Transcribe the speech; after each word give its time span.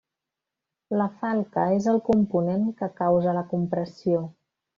La 1.01 1.05
falca 1.19 1.65
és 1.75 1.89
el 1.93 2.01
component 2.07 2.65
que 2.81 2.91
causa 3.03 3.37
la 3.41 3.45
compressió. 3.53 4.25